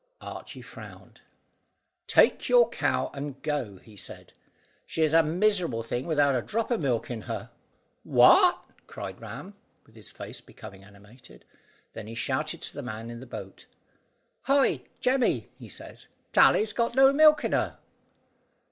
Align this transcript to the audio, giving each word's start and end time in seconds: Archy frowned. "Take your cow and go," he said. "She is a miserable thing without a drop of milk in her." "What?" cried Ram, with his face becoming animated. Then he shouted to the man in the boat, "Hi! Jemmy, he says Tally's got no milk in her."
Archy 0.19 0.63
frowned. 0.63 1.21
"Take 2.07 2.49
your 2.49 2.67
cow 2.69 3.11
and 3.13 3.39
go," 3.43 3.77
he 3.77 3.95
said. 3.95 4.33
"She 4.87 5.03
is 5.03 5.13
a 5.13 5.21
miserable 5.21 5.83
thing 5.83 6.07
without 6.07 6.33
a 6.33 6.41
drop 6.41 6.71
of 6.71 6.81
milk 6.81 7.11
in 7.11 7.21
her." 7.21 7.51
"What?" 8.01 8.65
cried 8.87 9.21
Ram, 9.21 9.53
with 9.85 9.93
his 9.93 10.09
face 10.09 10.41
becoming 10.41 10.83
animated. 10.83 11.45
Then 11.93 12.07
he 12.07 12.15
shouted 12.15 12.63
to 12.63 12.73
the 12.73 12.81
man 12.81 13.11
in 13.11 13.19
the 13.19 13.27
boat, 13.27 13.67
"Hi! 14.45 14.81
Jemmy, 15.01 15.49
he 15.59 15.69
says 15.69 16.07
Tally's 16.33 16.73
got 16.73 16.95
no 16.95 17.13
milk 17.13 17.45
in 17.45 17.51
her." 17.51 17.77